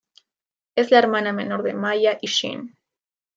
Es 0.75 0.89
la 0.89 0.97
hermana 0.97 1.31
menor 1.31 1.61
de 1.61 1.75
Maya 1.75 2.17
y 2.19 2.25
Shin. 2.25 2.75